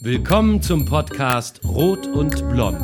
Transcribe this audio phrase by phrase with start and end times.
[0.00, 2.76] Willkommen zum Podcast Rot und Blond.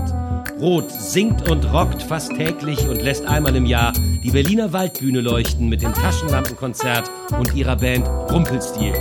[0.59, 3.93] Rot singt und rockt fast täglich und lässt einmal im Jahr
[4.25, 8.95] die Berliner Waldbühne leuchten mit dem Taschenlampenkonzert und ihrer Band Rumpelstil.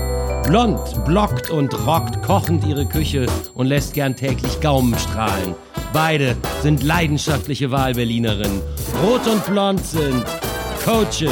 [0.43, 5.55] Blond blockt und rockt kochend ihre Küche und lässt gern täglich Gaumen strahlen.
[5.93, 8.61] Beide sind leidenschaftliche Wahlberlinerinnen.
[9.01, 10.25] Rot und Blond sind
[10.83, 11.31] Coaches,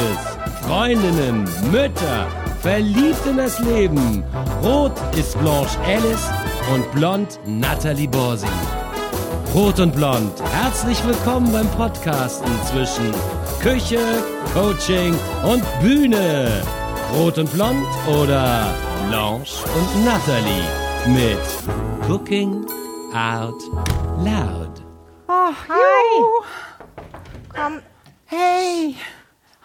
[0.62, 2.26] Freundinnen, Mütter,
[2.62, 4.24] verliebt in das Leben.
[4.62, 6.30] Rot ist Blanche Alice
[6.72, 8.46] und blond Natalie Borsi.
[9.54, 13.12] Rot und Blond, herzlich willkommen beim Podcasten zwischen
[13.60, 14.22] Küche,
[14.54, 15.12] Coaching
[15.44, 16.62] und Bühne.
[17.16, 18.72] Rot und Blond oder
[19.08, 20.62] Blanche und Natalie
[21.08, 22.64] mit Cooking
[23.12, 23.60] Out
[24.24, 24.82] Loud.
[25.28, 26.22] Oh, hi.
[27.52, 27.80] Komm.
[28.26, 28.94] Hey.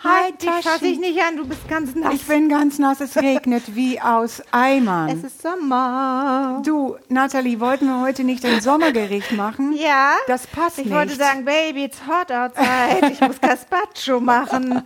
[0.04, 0.86] Hi, Dich Tashi.
[0.86, 2.14] ich nicht an, du bist ganz nass.
[2.14, 5.10] Ich bin ganz nass, es regnet wie aus Eimern.
[5.10, 6.62] es ist Sommer.
[6.64, 9.74] du, Natalie, wollten wir heute nicht ein Sommergericht machen?
[9.78, 10.14] Ja?
[10.28, 10.94] Das passt Ich nicht.
[10.94, 13.12] wollte sagen, Baby, it's hot outside.
[13.14, 14.84] Ich muss Gazpacho machen.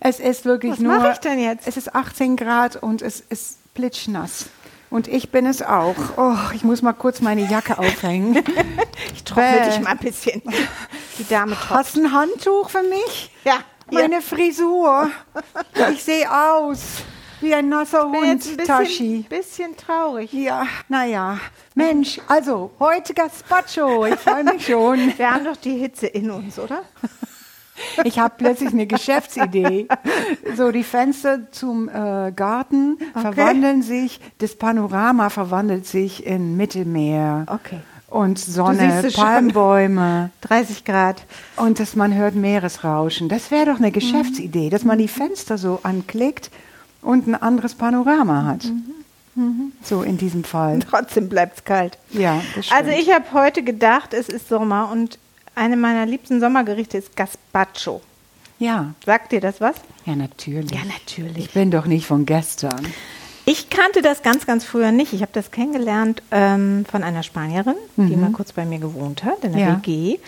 [0.00, 0.96] Es ist wirklich Was nur.
[0.98, 1.66] mache ich denn jetzt?
[1.66, 4.46] Es ist 18 Grad und es ist plitschnass.
[4.90, 5.94] Und ich bin es auch.
[6.16, 8.42] Oh, ich muss mal kurz meine Jacke aufhängen.
[9.14, 9.70] Ich trockne Bäh.
[9.70, 10.42] dich mal ein bisschen.
[11.18, 11.70] Die Dame tropft.
[11.70, 13.30] Hast du ein Handtuch für mich?
[13.44, 13.54] Ja.
[13.90, 15.10] Meine Frisur.
[15.92, 17.02] Ich sehe aus
[17.40, 19.26] wie ein nasser jetzt ein Hund, bisschen, Tashi.
[19.28, 20.32] bisschen traurig.
[20.32, 21.38] Ja, naja.
[21.74, 24.06] Mensch, also heute Gazpacho.
[24.06, 25.16] Ich freue mich schon.
[25.16, 26.82] Wir haben doch die Hitze in uns, oder?
[28.04, 29.88] Ich habe plötzlich eine Geschäftsidee.
[30.54, 37.46] So, die Fenster zum äh, Garten verwandeln sich, das Panorama verwandelt sich in Mittelmeer.
[37.46, 37.80] Okay.
[38.10, 39.08] Und Sonne.
[39.14, 41.22] Palmbäume 30 Grad.
[41.56, 43.28] und dass man hört Meeresrauschen.
[43.28, 46.50] Das wäre doch eine Geschäftsidee, dass man die Fenster so anklickt
[47.02, 48.70] und ein anderes Panorama hat.
[49.84, 50.80] So in diesem Fall.
[50.90, 51.98] Trotzdem bleibt es kalt.
[52.10, 52.80] Ja, das stimmt.
[52.80, 55.18] Also ich habe heute gedacht, es ist Sommer und
[55.54, 58.00] eine meiner liebsten Sommergerichte ist Gazpacho.
[58.58, 59.76] ja, Sagt dir das was?
[60.04, 60.72] ja, natürlich.
[60.72, 61.44] Ja, natürlich.
[61.46, 62.86] Ich bin doch nicht von gestern.
[63.50, 65.12] Ich kannte das ganz, ganz früher nicht.
[65.12, 69.42] Ich habe das kennengelernt ähm, von einer Spanierin, die mal kurz bei mir gewohnt hat,
[69.42, 69.76] in der Ja.
[69.76, 70.20] WG.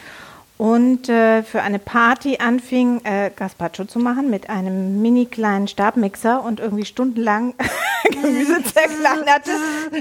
[0.58, 6.42] Und äh, für eine Party anfing, äh, Gazpacho zu machen mit einem mini kleinen Stabmixer
[6.42, 7.54] und irgendwie stundenlang
[8.10, 9.52] Gemüse zerkleinerte.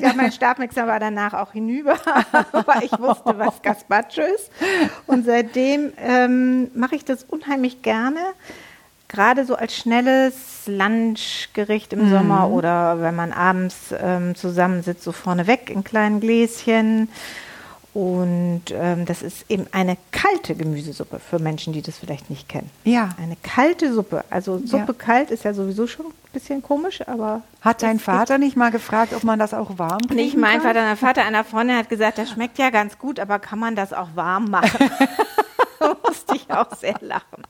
[0.01, 1.97] Ja, mein Stabmixer war danach auch hinüber,
[2.53, 4.49] aber ich wusste, was Gazpacho ist.
[5.05, 8.19] Und seitdem ähm, mache ich das unheimlich gerne.
[9.11, 10.33] Gerade so als schnelles
[10.67, 17.09] Lunchgericht im Sommer oder wenn man abends ähm, zusammensitzt, so vorneweg in kleinen Gläschen.
[17.93, 22.69] Und ähm, das ist eben eine kalte Gemüsesuppe für Menschen, die das vielleicht nicht kennen.
[22.85, 23.09] Ja.
[23.21, 24.23] Eine kalte Suppe.
[24.29, 25.05] Also Suppe Ja.
[25.05, 27.41] kalt ist ja sowieso schon ein bisschen komisch, aber.
[27.59, 30.67] Hat dein Vater nicht mal gefragt, ob man das auch warm kriegen Nicht mein kann?
[30.67, 33.75] Vater, der Vater einer Freundin hat gesagt, das schmeckt ja ganz gut, aber kann man
[33.75, 34.89] das auch warm machen?
[35.79, 37.43] da musste ich auch sehr lachen.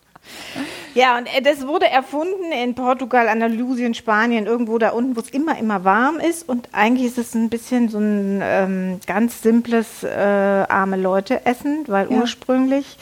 [0.94, 5.30] Ja, und äh, das wurde erfunden in Portugal, Andalusien, Spanien, irgendwo da unten, wo es
[5.30, 6.48] immer, immer warm ist.
[6.50, 11.86] Und eigentlich ist es ein bisschen so ein ähm, ganz simples äh, arme Leute essen,
[11.88, 12.20] weil Ja.
[12.20, 12.98] ursprünglich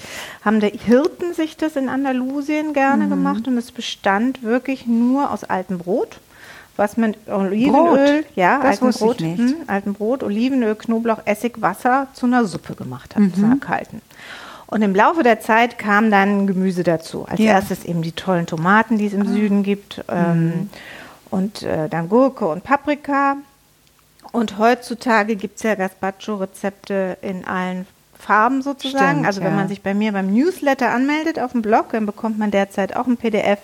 [0.46, 3.10] haben die Hirten sich das in Andalusien gerne Mhm.
[3.10, 6.20] gemacht und es bestand wirklich nur aus altem Brot.
[6.78, 8.26] Was mit Olivenöl, Brot?
[8.38, 13.44] ja, Das Brot, hm, Brot, Olivenöl, Knoblauch, Essig, Wasser zu einer Suppe gemacht hat, zu
[13.44, 13.60] einer Mhm.
[13.60, 14.02] kalten.
[14.69, 17.25] Und im Laufe der Zeit kam dann Gemüse dazu.
[17.28, 17.46] Als Ja.
[17.46, 17.56] Mhm.
[17.57, 20.03] erstes eben die tollen Tomaten, die es im Süden gibt.
[20.09, 20.69] Ähm,
[21.31, 23.38] Und äh, dann Gurke und Paprika.
[24.31, 27.85] Und heutzutage gibt es ja Gazpacho-Rezepte in allen
[28.18, 29.09] Farben sozusagen.
[29.12, 29.56] Stimmt, also wenn ja.
[29.56, 33.08] man sich bei mir beim Newsletter anmeldet auf dem Blog, dann bekommt man derzeit auch
[33.08, 33.59] ein PDF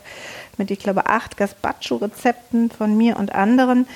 [0.58, 3.88] mit, ich glaube, acht Gazpacho-Rezepten von mir und anderen.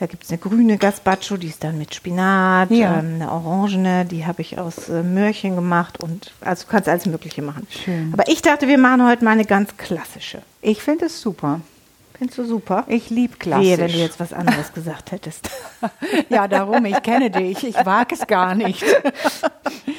[0.00, 2.98] Da gibt es eine grüne Gazpacho, die ist dann mit Spinat, Ja.
[3.00, 7.04] ähm, eine orangene, die habe ich aus äh, Möhrchen gemacht und also du kannst alles
[7.04, 7.66] Mögliche machen.
[7.68, 8.08] Schön.
[8.14, 10.40] Aber ich dachte, wir machen heute mal eine ganz klassische.
[10.62, 11.60] Ich finde es super.
[12.16, 12.84] Findest du super?
[12.86, 13.66] Ich liebe klassisch.
[13.66, 15.50] Wehe, wenn du jetzt was anderes gesagt hättest.
[16.30, 17.62] ja, darum, ich kenne dich.
[17.62, 18.82] Ich wage es gar nicht.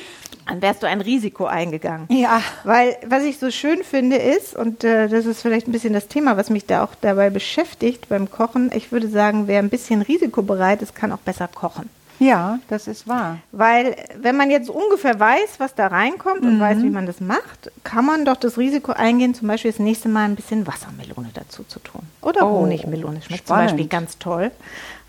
[0.47, 2.07] Dann wärst du ein Risiko eingegangen.
[2.09, 2.41] Ja.
[2.63, 6.07] Weil, was ich so schön finde, ist, und äh, das ist vielleicht ein bisschen das
[6.07, 10.01] Thema, was mich da auch dabei beschäftigt beim Kochen, ich würde sagen, wer ein bisschen
[10.01, 11.89] risikobereit ist, kann auch besser kochen.
[12.19, 13.37] Ja, das ist wahr.
[13.51, 17.71] Weil, wenn man jetzt ungefähr weiß, was da reinkommt und weiß, wie man das macht,
[17.83, 21.63] kann man doch das Risiko eingehen, zum Beispiel das nächste Mal ein bisschen Wassermelone dazu
[21.63, 22.01] zu tun.
[22.21, 23.23] Oder Oh, Honigmelone.
[23.23, 23.69] Schmeckt spannend.
[23.69, 24.51] zum Beispiel ganz toll.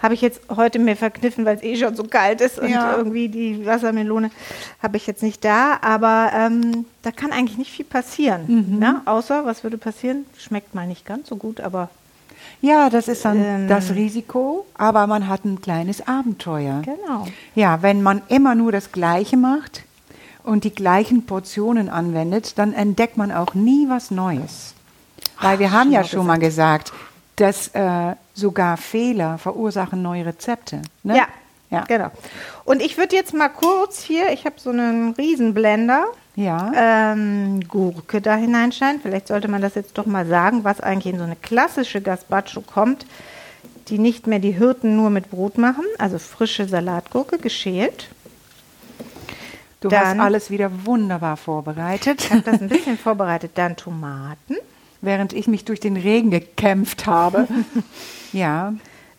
[0.02, 2.96] Habe ich jetzt heute mir verkniffen, weil es eh schon so kalt ist und Ja.
[2.96, 4.30] irgendwie die Wassermelone
[4.82, 5.78] habe ich jetzt nicht da.
[5.80, 8.42] Aber ähm, da kann eigentlich nicht viel passieren.
[8.72, 8.78] Mhm.
[8.78, 9.00] Ne?
[9.04, 10.26] Außer, was würde passieren?
[10.38, 11.88] Schmeckt mal nicht ganz so gut, aber
[12.60, 13.68] Ja, das ist dann Ähm.
[13.68, 16.82] das Risiko, aber man hat ein kleines Abenteuer.
[16.84, 17.26] Genau.
[17.54, 19.82] Ja, wenn man immer nur das Gleiche macht
[20.44, 24.74] und die gleichen Portionen anwendet, dann entdeckt man auch nie was Neues.
[25.40, 26.92] Weil wir haben ja schon mal gesagt,
[27.36, 30.82] dass äh, sogar Fehler verursachen neue Rezepte.
[31.02, 31.16] Ne?
[31.16, 31.26] Ja,
[31.70, 31.84] ja.
[31.84, 32.10] genau.
[32.64, 36.04] Und ich würde jetzt mal kurz hier, ich habe so einen Riesenblender,
[36.36, 36.72] Ja.
[36.74, 39.00] ähm, Gurke da hineinscheinen.
[39.02, 42.60] Vielleicht sollte man das jetzt doch mal sagen, was eigentlich in so eine klassische Gazpacho
[42.62, 43.06] kommt,
[43.88, 45.84] die nicht mehr die Hirten nur mit Brot machen.
[45.98, 48.08] Also frische Salatgurke, geschält.
[49.80, 53.52] Du dann- hast alles wieder wunderbar vorbereitet, Ich habe das ein bisschen vorbereitet.
[53.56, 54.56] Dann Tomaten.
[55.02, 57.46] Während ich mich durch den Regen gekämpft habe.
[58.32, 58.72] ja.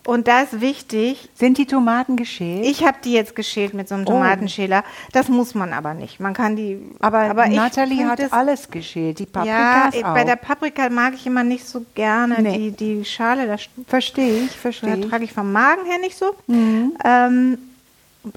[0.06, 2.66] Und da ist wichtig, Sind die Tomaten geschält?
[2.66, 4.10] ich habe die jetzt geschält mit so einem Oh.
[4.10, 4.84] Tomatenschäler.
[5.12, 6.20] Das muss man aber nicht.
[6.20, 6.78] Man kann die.
[7.00, 9.18] aber, ich Natalie hat das- alles geschält.
[9.18, 10.12] Die Ja, Paprikas auch.
[10.14, 12.58] bei der Paprika mag ich immer nicht so gerne Nee.
[12.58, 13.46] die, die Schale.
[13.46, 15.08] Das verstehe ich, Da verstehe ich.
[15.08, 16.34] trage ich vom Magen her nicht so.
[16.48, 16.92] Mhm.
[17.02, 17.58] Ähm,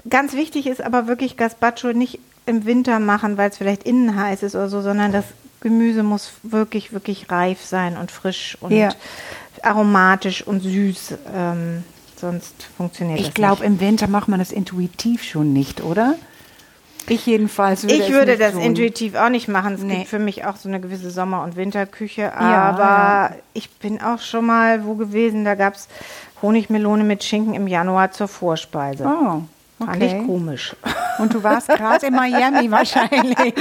[0.08, 4.42] ganz wichtig ist aber wirklich Gazpacho nicht im Winter machen, weil es vielleicht innen heiß
[4.42, 5.26] ist oder so, sondern das
[5.60, 8.90] Gemüse muss wirklich, wirklich reif sein und frisch und Ja.
[9.62, 11.14] aromatisch und süß.
[11.34, 11.82] Ähm,
[12.16, 13.66] sonst funktioniert Ich das glaube, nicht.
[13.66, 16.14] im Winter macht man das intuitiv schon nicht, oder?
[17.10, 18.60] Ich jedenfalls würde Ich würde das tun.
[18.60, 19.74] intuitiv auch nicht machen.
[19.74, 19.96] Es Nee.
[19.98, 22.22] gibt für mich auch so eine gewisse Sommer- und Winterküche.
[22.22, 23.30] Ja, Aber ja.
[23.54, 25.88] ich bin auch schon mal wo gewesen, da gab es
[26.42, 29.04] Honigmelone mit Schinken im Januar zur Vorspeise.
[29.06, 29.42] Oh,
[29.78, 30.26] Fand ich okay.
[30.26, 30.74] komisch.
[31.18, 33.54] Und du warst gerade in Miami wahrscheinlich.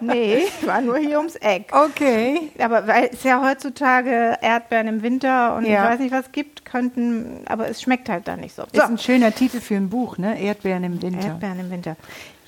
[0.00, 1.70] nee, ich war nur hier ums Eck.
[1.72, 2.50] Okay.
[2.58, 5.84] Aber weil es ja heutzutage Erdbeeren im Winter und Ja.
[5.84, 8.62] ich weiß nicht was gibt, könnten, aber es schmeckt halt da nicht so.
[8.72, 10.40] Ist ein schöner Titel für ein Buch, ne?
[10.40, 11.26] Erdbeeren im Winter.
[11.28, 11.96] Erdbeeren im Winter.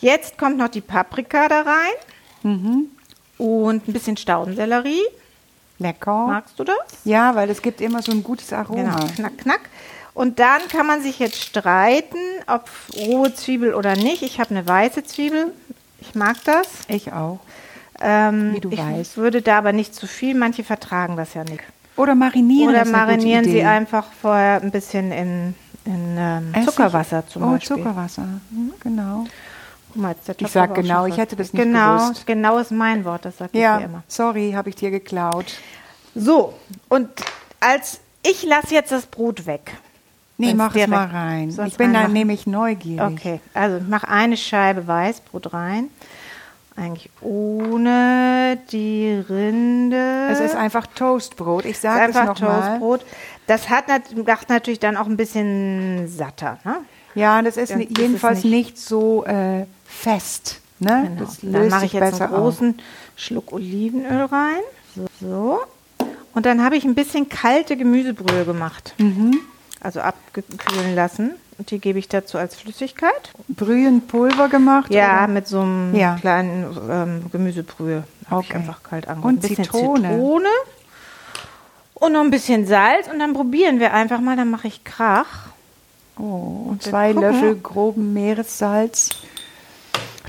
[0.00, 1.94] Jetzt kommt noch die Paprika da rein
[2.44, 2.86] Mhm.
[3.38, 5.02] und ein bisschen Staudensellerie.
[5.80, 6.26] Lecker.
[6.26, 6.76] Magst du das?
[7.04, 8.82] Ja, weil es gibt immer so ein gutes Aroma.
[8.96, 9.60] Genau, knack, knack.
[10.18, 12.18] Und dann kann man sich jetzt streiten,
[12.48, 14.22] ob rohe Zwiebel oder nicht.
[14.24, 15.52] Ich habe eine weiße Zwiebel.
[16.00, 16.66] Ich mag das.
[16.88, 17.38] Ich auch.
[18.00, 19.16] Ähm, Wie du ich weißt.
[19.16, 20.34] würde da aber nicht zu viel.
[20.34, 21.62] Manche vertragen das ja nicht.
[21.94, 22.70] Oder marinieren.
[22.70, 25.54] Oder marinieren sie einfach vorher ein bisschen in,
[25.84, 26.64] in ähm?
[26.64, 27.76] Zuckerwasser zum oh, Beispiel.
[27.76, 28.26] Zuckerwasser.
[28.50, 29.24] Mhm, Genau.
[29.92, 32.26] Guck mal, Ich sag genau, ich hätte das nicht genau, gewusst.
[32.26, 34.02] Genau ist mein Wort, das sagt ich Ja, dir immer.
[34.08, 35.46] sorry, habe ich dir geklaut.
[36.16, 36.54] So,
[36.88, 37.08] und
[37.60, 39.74] als ich lasse jetzt das Brot weg.
[40.40, 41.48] Nee, mach es direkt- mal rein.
[41.66, 42.12] Ich bin da reinmachen?
[42.12, 43.00] nämlich neugierig.
[43.12, 45.88] Okay, also ich mache eine Scheibe Weißbrot rein.
[46.76, 50.28] Eigentlich ohne die Rinde.
[50.30, 51.64] Es ist einfach Toastbrot.
[51.64, 52.60] Ich Es sage es einfach nochmal.
[52.68, 53.04] Toastbrot.
[53.48, 53.86] Das hat
[54.26, 56.58] macht natürlich dann auch ein bisschen satter.
[56.64, 56.76] Ne?
[57.16, 60.60] Ja, das ist Dann ni- ist es jedenfalls nicht- nicht, so äh, fest.
[60.78, 61.08] Ne?
[61.08, 61.20] Genau.
[61.24, 62.78] Das Dann löst mache ich jetzt einen großen
[63.16, 64.60] Schluck Olivenöl rein.
[65.20, 65.58] So.
[66.32, 68.94] Und dann habe ich ein bisschen kalte Gemüsebrühe gemacht.
[68.98, 69.36] Mhm.
[69.80, 71.32] Also abkühlen lassen.
[71.58, 73.32] Und die gebe ich dazu als Flüssigkeit.
[73.48, 74.92] Brühenpulver gemacht?
[74.92, 75.28] Ja, oder?
[75.32, 76.16] mit so einem Ja.
[76.20, 78.04] kleinen ähm, Gemüsebrühe.
[78.30, 78.58] Hab ich Okay.
[78.58, 79.28] einfach kalt angebracht.
[79.32, 80.08] Und ein bisschen Zitrone.
[80.10, 80.48] Zitrone.
[81.94, 83.08] Und noch ein bisschen Salz.
[83.08, 84.36] Und dann probieren wir einfach mal.
[84.36, 85.46] Dann mache ich Krach.
[86.18, 87.22] Oh, und zwei gucken.
[87.28, 89.10] Löffel groben Meeressalz.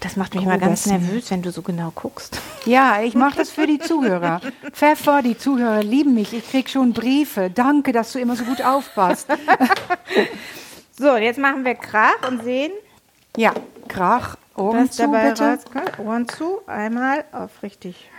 [0.01, 2.39] Das macht mich immer ganz nervös, wenn du so genau guckst.
[2.65, 4.41] Ja, ich mache das für die Zuhörer.
[4.73, 6.33] Pfeffer, die Zuhörer lieben mich.
[6.33, 7.49] Ich krieg schon Briefe.
[7.49, 9.27] Danke, dass du immer so gut aufpasst.
[11.01, 12.73] So, jetzt machen wir Krach und sehen,
[13.37, 13.53] Ja,
[13.87, 15.45] Krach, Ohren was zu dabei bitte.
[15.45, 15.97] rauskommt.
[15.99, 16.59] Ohren zu.
[16.67, 18.09] Einmal auf richtig.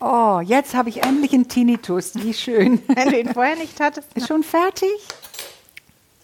[0.00, 2.12] Oh, jetzt habe ich endlich einen Tinnitus.
[2.14, 2.80] Wie schön.
[2.88, 4.08] Wenn du ihn vorher nicht hattest.
[4.14, 4.88] Ist schon fertig?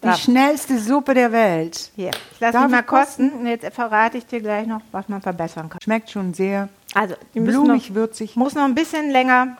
[0.01, 0.15] Die Ja.
[0.17, 1.91] schnellste Suppe der Welt.
[1.95, 3.29] Hier, ich lasse Darf ihn mal kosten?
[3.31, 3.39] kosten.
[3.41, 5.79] Und jetzt verrate ich dir gleich noch, was man verbessern kann.
[5.83, 8.35] Schmeckt schon sehr Also, blumig, noch, würzig.
[8.37, 9.57] muss noch ein bisschen länger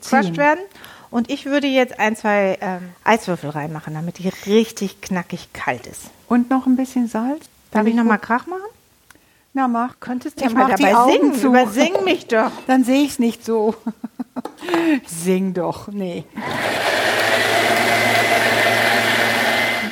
[0.00, 0.36] Ziehen.
[0.36, 0.60] werden.
[1.10, 6.02] Und ich würde jetzt ein, zwei ähm, Eiswürfel reinmachen, damit die richtig knackig kalt ist.
[6.28, 7.46] Und noch ein bisschen Salz.
[7.72, 8.60] Darf ich Will noch mal Krach machen?
[9.52, 9.98] Na, mach.
[9.98, 11.34] Könntest Ich ja mal dabei singen.
[11.34, 11.48] zu.
[11.48, 12.52] Übersing mich doch.
[12.68, 13.74] Dann sehe ich es nicht so.
[15.06, 15.88] Sing doch.
[15.88, 16.24] Nee.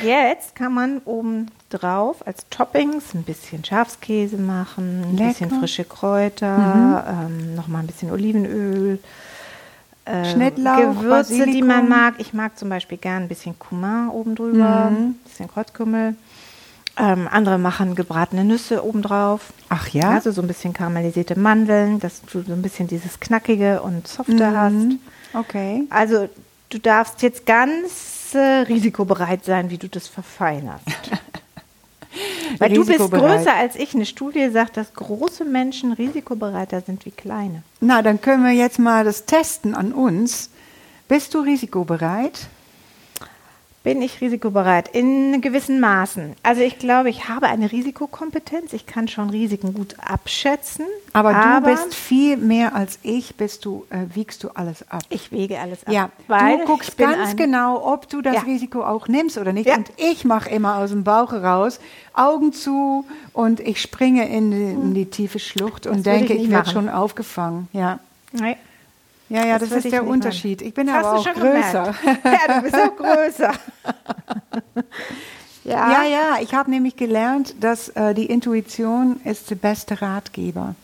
[0.03, 5.29] Jetzt kann man oben drauf als Toppings ein bisschen Schafskäse machen, ein Lecker.
[5.29, 8.99] bisschen frische Kräuter, ähm, noch mal ein bisschen Olivenöl.
[10.05, 11.67] äh, Schnittlauch, Gewürze, die Basilikum.
[11.67, 12.15] man mag.
[12.17, 16.15] Ich mag zum Beispiel gern ein bisschen Cumin oben drüber, ein bisschen Kreuzkümmel.
[16.97, 19.53] Ähm, andere machen gebratene Nüsse obendrauf.
[19.69, 20.09] Ach ja?
[20.09, 24.51] Also so ein bisschen karamellisierte Mandeln, dass du so ein bisschen dieses Knackige und Softe
[24.57, 24.97] hast.
[25.33, 25.83] Okay.
[25.91, 26.27] Also
[26.69, 30.85] du darfst jetzt ganz äh, risikobereit sein, wie du das verfeinerst.
[32.57, 33.93] Weil du bist größer als ich.
[33.93, 37.63] Eine Studie sagt, dass große Menschen risikobereiter sind wie kleine.
[37.79, 40.49] Na, dann können wir jetzt mal das testen an uns.
[41.07, 42.47] Bist du risikobereit?
[43.89, 44.89] Bin ich risikobereit?
[44.89, 46.35] In gewissen Maßen.
[46.43, 48.73] Also ich glaube, ich habe eine Risikokompetenz.
[48.73, 50.85] Ich kann schon Risiken gut abschätzen.
[51.13, 55.01] Aber, du bist viel mehr als ich, bist du, äh, wiegst du alles ab.
[55.09, 55.91] Ich wege alles ab.
[55.93, 58.41] Ja, weil du guckst ganz genau, ob du das Ja.
[58.41, 59.67] Risiko auch nimmst oder nicht.
[59.67, 59.77] Ja.
[59.77, 61.79] Und ich mache immer aus dem Bauch heraus,
[62.13, 66.33] Augen zu und ich springe in die, in die tiefe Schlucht und Das würde denke,
[66.33, 67.67] ich ich, werde schon aufgefangen.
[67.73, 67.99] Ja,
[68.31, 68.57] Nee,
[69.29, 70.61] ja, ja das das, ist der Unterschied.
[70.61, 71.95] Ich bin Hast aber auch größer.
[72.03, 72.25] gemerkt.
[72.25, 73.53] Ja, du bist auch größer.
[75.63, 75.91] ja.
[75.91, 80.75] Ja, ja, ich habe nämlich gelernt, dass äh, die Intuition ist der beste Ratgeber.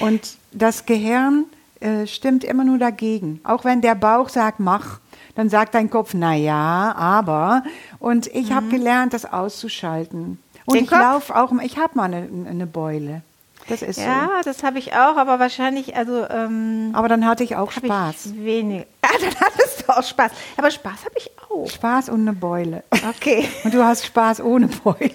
[0.00, 1.44] Und das Gehirn
[1.80, 3.40] äh, stimmt immer nur dagegen.
[3.44, 5.00] Auch wenn der Bauch sagt, mach,
[5.34, 7.64] dann sagt dein Kopf, na ja, aber.
[7.98, 10.38] Und ich habe gelernt, das auszuschalten.
[10.64, 10.78] Und Mhm.
[10.78, 13.22] Den ich laufe auch, ich habe mal eine, eine Beule.
[13.68, 16.98] Das ist Ja, das habe ich auch, aber wahrscheinlich, also ähm, so.
[16.98, 18.26] Aber dann hatte ich auch Spaß.
[18.26, 18.86] ich wenig.
[19.04, 20.32] Ja, dann hattest du auch Spaß.
[20.56, 21.68] Aber Spaß habe ich auch.
[21.70, 22.82] Spaß und eine Beule.
[23.08, 23.48] Okay.
[23.64, 25.10] Und du hast Spaß ohne Beule.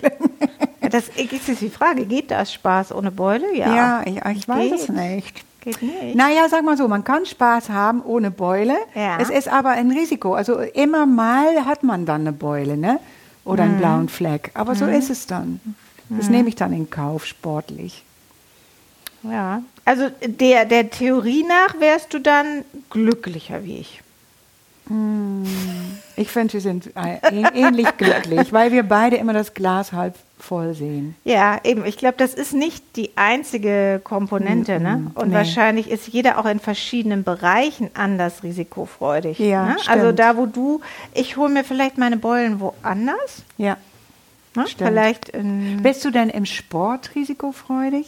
[0.81, 3.53] Das ist jetzt die Frage, geht das Spaß ohne Beule?
[3.55, 3.75] Ja.
[3.75, 4.95] Ja, ich, ich weiß es Geht.
[4.95, 5.43] nicht.
[5.61, 6.15] Geht nicht.
[6.15, 8.75] Naja, sag mal so, man kann Spaß haben ohne Beule.
[8.95, 9.17] Ja.
[9.19, 10.33] Es ist aber ein Risiko.
[10.35, 12.99] Also immer mal hat man dann eine Beule, ne?
[13.43, 13.69] Oder Mhm.
[13.71, 14.51] einen blauen Fleck.
[14.53, 15.59] Aber so ist es dann.
[16.09, 18.03] Das nehme ich dann in Kauf, sportlich.
[19.29, 19.61] Ja.
[19.85, 24.01] Also der, der Theorie nach wärst du dann glücklicher wie ich.
[26.15, 30.15] Ich finde, wir sind äh, ähn- ähnlich glücklich, weil wir beide immer das Glas halb
[30.39, 31.15] voll sehen.
[31.25, 31.85] Ja, eben.
[31.85, 34.79] Ich glaube, das ist nicht die einzige Komponente.
[34.79, 35.11] Ne?
[35.15, 35.33] Und nee.
[35.33, 39.39] wahrscheinlich ist jeder auch in verschiedenen Bereichen anders risikofreudig.
[39.39, 39.77] Ja, ne?
[39.87, 40.79] Also da, wo du,
[41.13, 43.43] ich hole mir vielleicht meine Beulen woanders.
[43.57, 43.75] Ja.
[44.55, 44.67] Ne?
[44.67, 44.89] Stimmt.
[44.89, 45.31] Vielleicht
[45.83, 48.05] Bist du denn im Sport risikofreudig?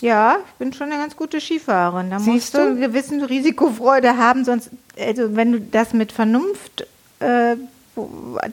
[0.00, 2.10] Ja, ich bin schon eine ganz gute Skifahrerin.
[2.10, 2.64] Da musst Siehst du du?
[2.66, 6.86] eine gewisse Risikofreude haben, sonst, also wenn du das mit Vernunft
[7.20, 7.56] äh,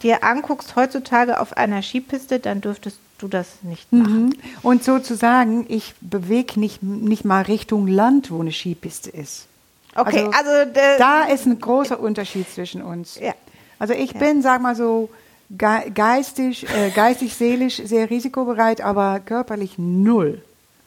[0.01, 4.25] dir anguckst heutzutage auf einer Skipiste, dann dürftest du das nicht machen.
[4.27, 4.33] Mhm.
[4.61, 9.47] Und sozusagen, ich bewege nicht, nicht mal Richtung Land, wo eine Skipiste ist.
[9.95, 13.19] Okay, Also, also, äh, Da ist ein großer Unterschied zwischen uns.
[13.19, 13.33] Ja.
[13.77, 15.09] Also ich bin, sag mal so,
[15.49, 20.41] ge geistig, äh, geistig, seelisch sehr risikobereit, aber körperlich null.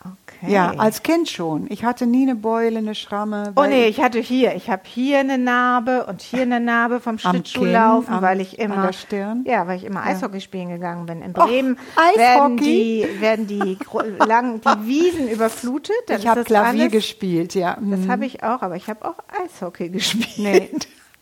[0.05, 0.53] Okay.
[0.53, 1.67] Ja, als Kind schon.
[1.71, 3.53] Ich hatte nie eine Beule, eine Schramme.
[3.57, 7.19] Oh nee, ich hatte hier, ich habe hier eine Narbe und hier eine Narbe vom
[7.19, 9.45] Schlittschuhlaufen, Kinn, am- weil ich an immer der Stirn?
[9.47, 11.23] ja, weil ich immer Eishockey spielen gegangen bin.
[11.23, 13.07] In Och, Bremen werden Eishockey?
[13.09, 13.79] die werden die
[14.27, 15.95] lang die Wiesen überflutet.
[16.09, 17.77] dann ich habe Klavier alles- gespielt, ja.
[17.81, 18.11] Das Mhm.
[18.11, 20.39] habe ich auch, aber ich habe auch Eishockey gespielt.
[20.39, 20.71] Nee.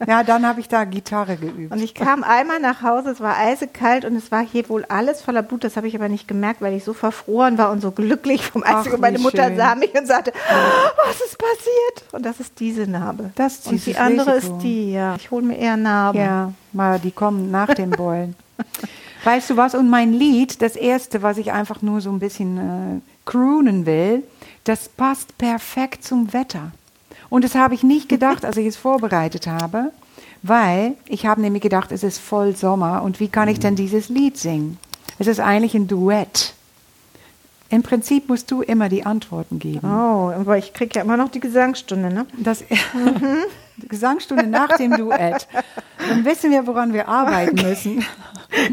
[0.06, 1.72] Ja, dann habe ich da Gitarre geübt.
[1.72, 5.22] Und ich kam einmal nach Hause, es war eisekalt und es war hier wohl alles
[5.22, 5.64] voller Blut.
[5.64, 8.62] Das habe ich aber nicht gemerkt, weil ich so verfroren war und so glücklich vom
[8.62, 8.94] Eishockey.
[8.94, 9.56] Und meine Mutter schön.
[9.56, 12.12] sah mich und sagte, "Oh, was ist passiert?
[12.12, 13.30] Und das ist diese Narbe.
[13.34, 14.56] Das ist und die andere Risiko.
[14.56, 15.14] ist die, ja.
[15.16, 16.20] Ich hole mir eher Narben.
[16.20, 18.34] Ja, mal, die kommen nach dem Beulen.
[19.24, 19.74] weißt du was?
[19.74, 24.22] Und mein Lied, das erste, was ich einfach nur so ein bisschen äh, croonen will,
[24.64, 26.72] das passt perfekt zum Wetter.
[27.32, 29.90] Und das habe ich nicht gedacht, als ich es vorbereitet habe,
[30.42, 34.10] weil ich habe nämlich gedacht, es ist voll Sommer und wie kann ich denn dieses
[34.10, 34.78] Lied singen?
[35.18, 36.52] Es ist eigentlich ein Duett.
[37.70, 39.80] Im Prinzip musst du immer die Antworten geben.
[39.82, 42.26] Oh, aber ich kriege ja immer noch die Gesangsstunde, ne?
[42.36, 42.64] Das
[43.78, 45.48] die Gesangsstunde nach dem Duett.
[46.06, 48.04] Dann wissen wir, woran wir arbeiten müssen.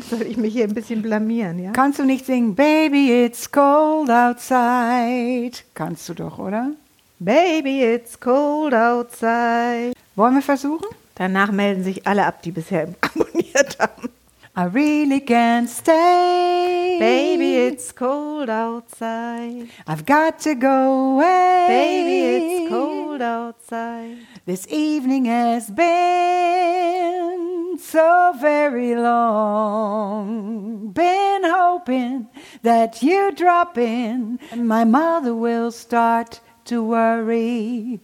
[0.10, 1.72] Soll ich mich hier ein bisschen blamieren, ja?
[1.72, 5.64] Kannst du nicht singen, Baby, it's cold outside?
[5.74, 6.72] Kannst du doch, oder?
[7.22, 9.94] Baby, it's cold outside.
[10.16, 10.88] Wollen wir versuchen?
[11.16, 14.08] Danach melden sich alle ab, die bisher abonniert haben.
[14.56, 16.98] I really can't stay.
[16.98, 19.68] Baby, it's cold outside.
[19.86, 21.68] I've got to go away.
[21.68, 24.16] Baby, it's cold outside.
[24.46, 30.92] This evening has been so very long.
[30.94, 32.28] Been hoping
[32.64, 38.00] that you drop in, and my mother will start to worry.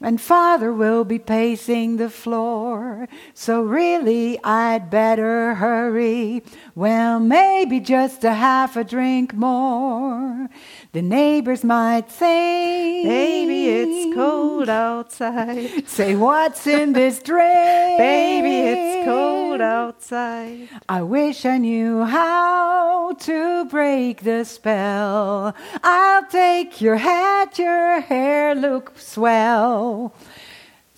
[0.00, 3.08] And father will be pacing the floor.
[3.32, 6.42] So really, I'd better hurry.
[6.74, 10.50] Well, maybe just a half a drink more.
[10.94, 15.88] The neighbors might say, Baby, it's cold outside.
[15.88, 17.98] Say, what's in this drink?
[17.98, 20.68] Baby, it's cold outside.
[20.88, 25.56] I wish I knew how to break the spell.
[25.82, 30.14] I'll take your hat, your hair look swell.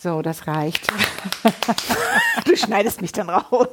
[0.06, 0.86] So, das reicht.
[2.44, 3.70] Du schneidest mich dann raus.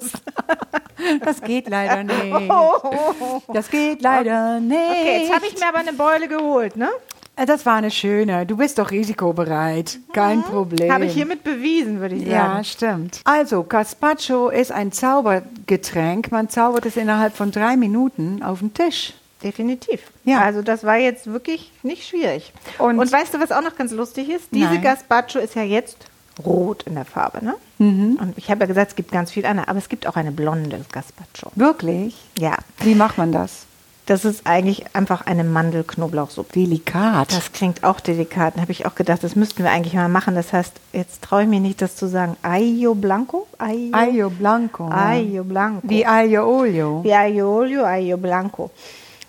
[1.24, 2.34] Das geht leider nicht.
[3.54, 4.80] Das geht leider nicht.
[4.90, 6.90] Okay, jetzt habe ich mir aber eine Beule geholt, ne?
[7.36, 8.48] Äh, Das war eine schöne.
[8.48, 10.00] Du bist doch risikobereit.
[10.12, 10.92] Kein Problem.
[10.92, 12.32] Habe ich hiermit bewiesen, würde ich sagen.
[12.32, 13.22] Ja, stimmt.
[13.26, 16.32] Also, Gazpacho ist ein Zaubergetränk.
[16.32, 19.14] Man zaubert es innerhalb von drei Minuten auf den Tisch.
[19.44, 20.00] Definitiv.
[20.24, 20.40] Ja.
[20.42, 22.54] Also das war jetzt wirklich nicht schwierig.
[22.80, 24.46] Und, Und- weißt du, was auch noch ganz lustig ist?
[24.52, 24.82] Diese Nein.
[24.82, 25.98] Gazpacho ist ja jetzt
[26.44, 27.56] rot in der Farbe, ne?
[27.78, 28.18] Mhm.
[28.22, 30.32] Und ich habe ja gesagt, es gibt ganz viel andere, aber es gibt auch eine
[30.32, 31.52] blonde Gazpacho.
[31.56, 32.16] Wirklich?
[32.38, 32.56] Ja.
[32.80, 33.66] Wie macht man das?
[34.06, 36.52] Das ist eigentlich einfach eine Mandel-Knoblauchsuppe.
[36.54, 37.32] Delikat.
[37.32, 38.58] Das klingt auch delikat.
[38.58, 40.36] Da habe ich auch gedacht, das müssten wir eigentlich mal machen.
[40.36, 42.36] Das heißt, jetzt traue ich mir nicht, das zu sagen.
[42.42, 43.48] Aglio Blanco?
[43.58, 44.90] Aglio, Aglio Blanco.
[44.90, 45.90] Aglio Blanco.
[45.90, 47.02] Wie Aglio Olio.
[47.04, 48.72] Wie Aglio Olio, Aglio Blanco.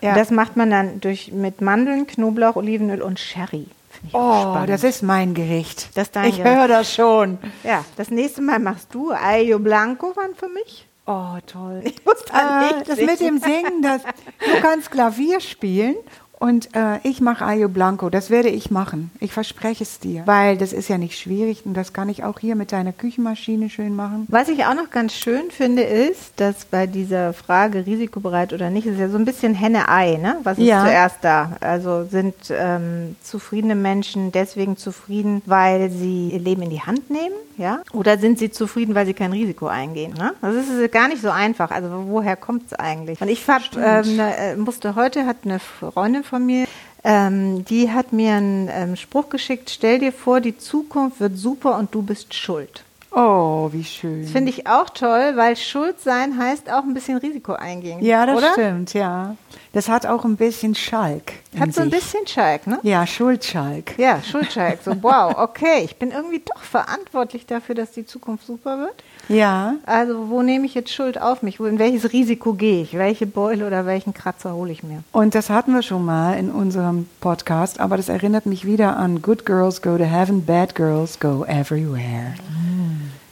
[0.02, 0.16] Ja.
[0.16, 3.68] Das macht man dann durch, mit Mandeln, Knoblauch, Olivenöl und Sherry.
[4.12, 4.70] Oh, spannend.
[4.70, 5.88] das ist mein Gericht.
[5.96, 7.38] Das dein ich höre das schon.
[7.62, 10.86] ja, das nächste Mal machst du Aglio Blanco dann für mich.
[11.06, 11.82] Oh, toll.
[11.84, 13.10] Ich muss dann Äh, nicht das singen.
[13.10, 15.96] mit dem Singen, das, du kannst Klavier spielen
[16.44, 18.10] und äh, ich mache Ayo Blanco.
[18.10, 19.10] Das werde ich machen.
[19.18, 20.24] Ich verspreche es dir.
[20.26, 23.70] Weil das ist ja nicht schwierig und das kann ich auch hier mit deiner Küchenmaschine
[23.70, 24.26] schön machen.
[24.28, 28.86] Was ich auch noch ganz schön finde, ist, dass bei dieser Frage risikobereit oder nicht,
[28.86, 30.36] ist ja so ein bisschen Henne-Ei, ne?
[30.42, 30.84] Was ist Ja.
[30.84, 31.52] zuerst da?
[31.62, 37.34] Also sind ähm, zufriedene Menschen deswegen zufrieden, weil sie ihr Leben in die Hand nehmen,
[37.56, 37.80] ja?
[37.94, 40.12] Oder sind sie zufrieden, weil sie kein Risiko eingehen?
[40.18, 40.34] Ne?
[40.42, 41.70] Das ist gar nicht so einfach.
[41.70, 43.18] Also woher kommt es eigentlich?
[43.22, 46.66] Und ich hab, ähm, ne, äh, musste heute, hat eine Freundin von mir,
[47.02, 51.78] ähm, die hat mir einen ähm, Spruch geschickt, stell dir vor, die Zukunft wird super
[51.78, 52.84] und du bist schuld.
[53.16, 54.22] Oh, wie schön.
[54.22, 58.04] Das finde ich auch toll, weil Schuld sein heißt auch ein bisschen Risiko eingehen.
[58.04, 58.52] ja, das oder?
[58.52, 59.36] stimmt, ja.
[59.72, 61.34] Das hat auch ein bisschen Schalk.
[61.58, 62.00] Hat so ein sich.
[62.00, 62.80] bisschen Schalk, ne?
[62.82, 63.96] Ja, Schuldschalk.
[63.98, 64.80] Ja, Schuldschalk.
[64.84, 69.04] So, wow, okay, ich bin irgendwie doch verantwortlich dafür, dass die Zukunft super wird.
[69.28, 69.76] Ja.
[69.86, 71.60] Also, wo nehme ich jetzt Schuld auf mich?
[71.60, 72.94] In welches Risiko gehe ich?
[72.94, 75.02] Welche Beule oder welchen Kratzer hole ich mir?
[75.12, 79.22] Und das hatten wir schon mal in unserem Podcast, aber das erinnert mich wieder an
[79.22, 82.34] Good Girls Go to Heaven, Bad Girls Go Everywhere.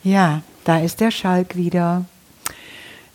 [0.03, 2.05] Ja, da ist der Schalk wieder.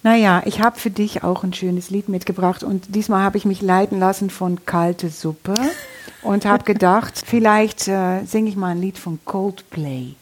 [0.03, 3.61] Naja, ich habe für dich auch ein schönes Lied mitgebracht und diesmal habe ich mich
[3.61, 5.55] leiten lassen von Kalte Suppe
[6.21, 10.15] und habe gedacht, vielleicht äh, singe ich mal ein Lied von Coldplay.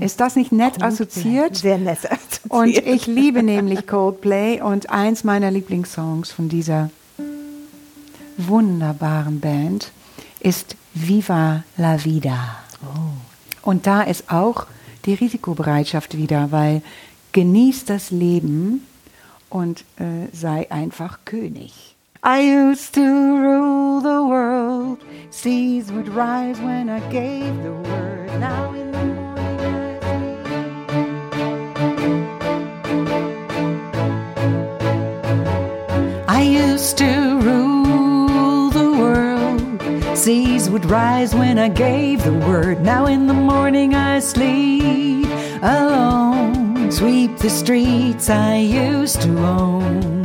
[0.00, 1.56] Ist das nicht nett assoziiert?
[1.56, 1.98] Sehr nett.
[2.48, 6.90] Und ich liebe nämlich Coldplay und eins meiner Lieblingssongs von dieser
[8.36, 9.90] wunderbaren Band
[10.40, 12.56] ist Viva la Vida.
[13.62, 14.66] Und da ist auch
[15.04, 16.82] die Risikobereitschaft wieder, weil
[17.32, 18.86] genieß das Leben
[19.50, 21.96] und äh, sei einfach König.
[22.24, 24.98] I used to rule the world.
[25.30, 28.40] Seas would rise when I gave the word.
[28.40, 28.87] Now in
[36.94, 40.16] to rule the world.
[40.16, 42.80] Seas would rise when I gave the word.
[42.80, 45.26] Now in the morning I sleep
[45.62, 46.90] alone.
[46.90, 50.17] Sweep the streets I used to own.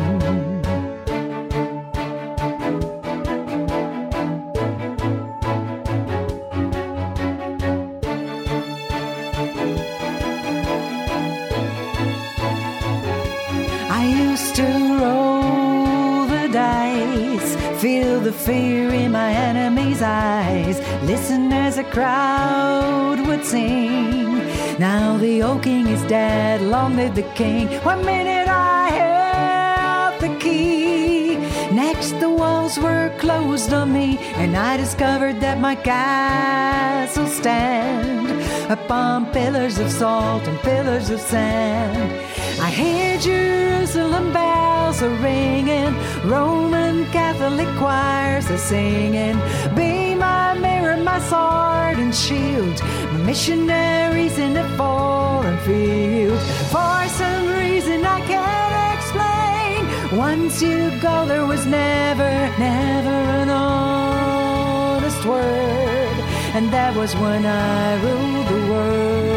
[25.24, 27.70] The old king is dead, long live the king.
[27.84, 31.38] One minute I held the key,
[31.72, 38.28] next the walls were closed on me, and I discovered that my castle stand
[38.70, 42.12] upon pillars of salt and pillars of sand.
[42.60, 49.38] I hear Jerusalem bells are ringing, Roman Catholic choirs are singing.
[49.74, 52.78] Be my mirror, my sword and shield,
[53.26, 56.40] missionaries in a foreign field.
[56.74, 65.26] For some reason I can't explain, once you go, there was never, never an honest
[65.26, 66.18] word,
[66.56, 69.33] and that was when I ruled the world.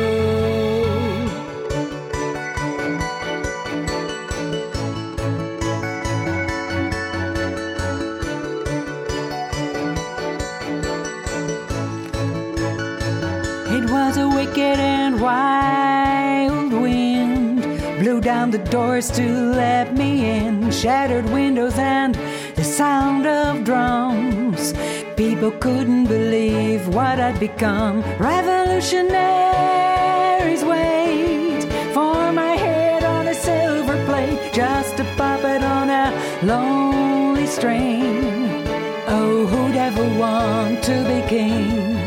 [18.17, 22.15] threw down the doors to let me in, shattered windows and
[22.55, 24.73] the sound of drums.
[25.17, 28.01] People couldn't believe what I'd become.
[28.19, 36.11] Revolutionaries wait for my head on a silver plate, just a puppet on a
[36.43, 38.65] lonely string.
[39.09, 41.99] Oh, who'd ever want to be king?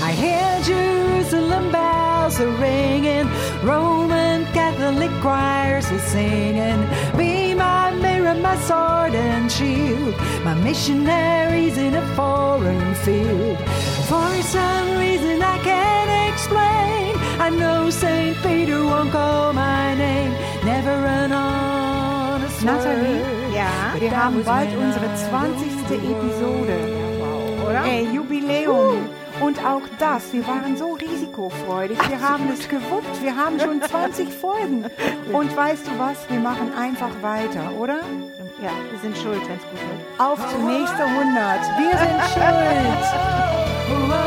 [0.00, 3.28] I hear Jerusalem bells are ringing,
[3.64, 4.33] Roman.
[4.64, 6.80] Catholic choirs are singing.
[7.18, 13.58] Be my mirror, my sword and shield, my missionaries in a foreign field.
[14.10, 17.12] For some reason I can't explain,
[17.46, 18.34] I know St.
[18.42, 20.32] Peter won't call my name.
[20.64, 23.20] Never run on a Natalie,
[23.54, 23.70] Ja.
[23.98, 26.08] wir haben bald unsere 20.
[26.14, 26.76] Episode.
[27.68, 27.84] Oder?
[27.84, 28.96] Ey, Jubiläum.
[29.40, 30.93] Und auch das, wir waren so
[31.34, 31.98] risikofreudig.
[32.08, 33.22] Wir haben es gewuppt.
[33.22, 34.84] Wir haben schon 20 Folgen.
[35.32, 36.28] Und weißt du was?
[36.28, 38.00] Wir machen einfach weiter, oder?
[38.62, 40.00] Ja, wir sind schuld, wenn es gut wird.
[40.18, 41.60] Auf zum nächsten 100.
[41.78, 42.22] Wir sind
[44.08, 44.20] schuld.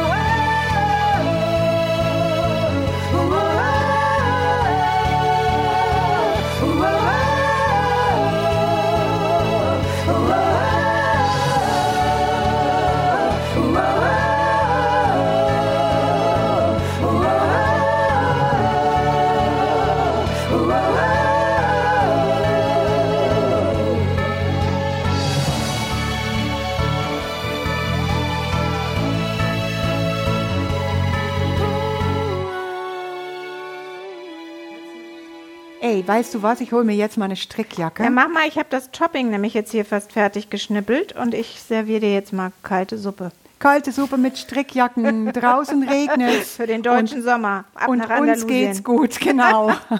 [35.87, 36.59] Ey, weißt du was?
[36.59, 38.03] Ich hole mir jetzt mal eine Strickjacke.
[38.03, 41.61] Ja, mach mal, ich habe das Topping nämlich jetzt hier fast fertig geschnippelt und ich
[41.61, 43.31] serviere dir jetzt mal kalte Suppe.
[43.59, 45.31] Kalte Suppe mit Strickjacken.
[45.33, 46.57] Draußen regnet es.
[46.57, 47.63] Für den deutschen Sommer.
[47.73, 49.69] Ab Und nach uns geht's gut, genau.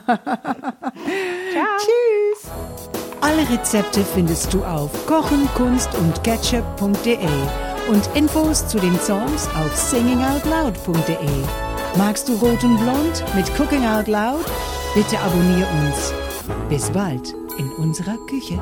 [1.53, 2.51] Tschüss.
[3.21, 7.17] Alle Rezepte findest du auf kochen, kunst und ketchup.de
[7.87, 11.15] und Infos zu den Songs auf singingoutloud.de.
[11.97, 14.45] Magst du Rot und Blond mit Cooking Out Loud?
[14.95, 16.13] Bitte abonnier uns.
[16.69, 18.59] Bis bald in unserer Küche.